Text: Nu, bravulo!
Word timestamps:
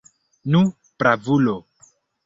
Nu, 0.55 0.63
bravulo! 1.05 1.57